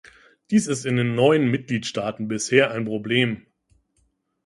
[0.49, 3.45] Dies ist in den neuen Mitgliedstaaten bisher ein Problem.